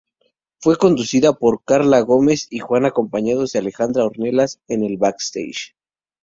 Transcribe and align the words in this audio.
Fue 0.57 0.77
conducida 0.77 1.31
por 1.31 1.63
Karla 1.63 1.99
Gómez 1.99 2.47
y 2.49 2.57
Jan 2.57 2.85
acompañados 2.85 3.51
de 3.51 3.59
Alejandra 3.59 4.03
Ornelas 4.03 4.59
en 4.67 4.83
el 4.83 4.97
backstage. 4.97 5.75